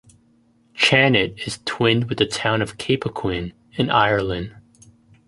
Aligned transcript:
Chanat 0.73 1.45
is 1.45 1.59
twinned 1.63 2.09
with 2.09 2.17
the 2.17 2.25
town 2.25 2.63
of 2.63 2.79
Cappoquin 2.79 3.53
in 3.73 3.91
Ireland. 3.91 4.55